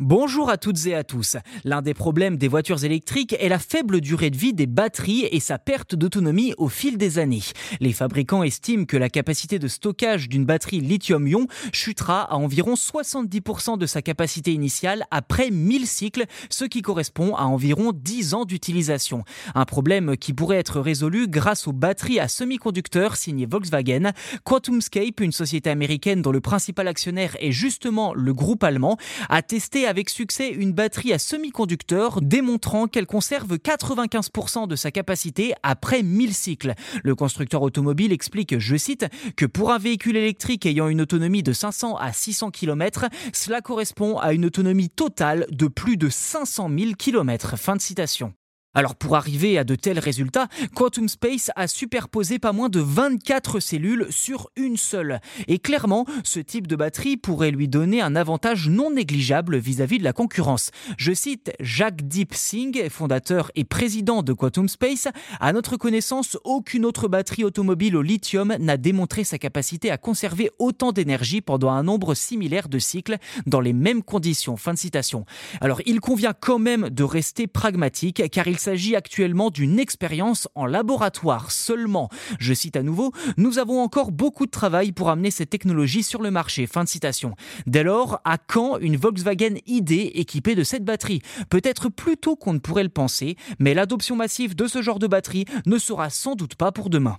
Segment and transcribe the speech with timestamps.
[0.00, 1.36] Bonjour à toutes et à tous.
[1.62, 5.38] L'un des problèmes des voitures électriques est la faible durée de vie des batteries et
[5.38, 7.44] sa perte d'autonomie au fil des années.
[7.78, 13.78] Les fabricants estiment que la capacité de stockage d'une batterie lithium-ion chutera à environ 70%
[13.78, 19.22] de sa capacité initiale après 1000 cycles, ce qui correspond à environ 10 ans d'utilisation.
[19.54, 24.10] Un problème qui pourrait être résolu grâce aux batteries à semi-conducteurs signées Volkswagen.
[24.44, 28.96] QuantumScape, une société américaine dont le principal actionnaire est justement le groupe allemand,
[29.28, 35.54] a testé avec succès une batterie à semi-conducteur démontrant qu'elle conserve 95% de sa capacité
[35.62, 36.74] après 1000 cycles.
[37.02, 39.06] Le constructeur automobile explique, je cite,
[39.36, 44.18] que pour un véhicule électrique ayant une autonomie de 500 à 600 km, cela correspond
[44.18, 47.58] à une autonomie totale de plus de 500 000 km.
[47.58, 48.34] Fin de citation.
[48.74, 53.60] Alors pour arriver à de tels résultats, Quantum Space a superposé pas moins de 24
[53.60, 55.20] cellules sur une seule.
[55.46, 60.04] Et clairement, ce type de batterie pourrait lui donner un avantage non négligeable vis-à-vis de
[60.04, 60.72] la concurrence.
[60.98, 65.06] Je cite Jacques Deep Singh, fondateur et président de Quantum Space.
[65.38, 70.50] À notre connaissance, aucune autre batterie automobile au lithium n'a démontré sa capacité à conserver
[70.58, 74.56] autant d'énergie pendant un nombre similaire de cycles dans les mêmes conditions.
[74.56, 75.26] Fin de citation.
[75.60, 80.64] Alors il convient quand même de rester pragmatique car il s'agit actuellement d'une expérience en
[80.64, 82.08] laboratoire seulement.
[82.38, 86.22] Je cite à nouveau, nous avons encore beaucoup de travail pour amener cette technologie sur
[86.22, 86.66] le marché.
[86.66, 87.36] Fin de citation.
[87.66, 91.20] Dès lors, à quand une Volkswagen ID équipée de cette batterie?
[91.50, 95.08] Peut-être plus tôt qu'on ne pourrait le penser, mais l'adoption massive de ce genre de
[95.08, 97.18] batterie ne sera sans doute pas pour demain.